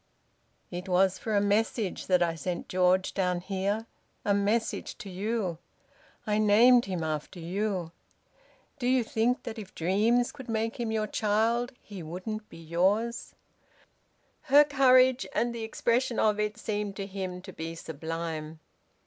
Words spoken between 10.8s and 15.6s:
your child he wouldn't be yours?" Her courage, and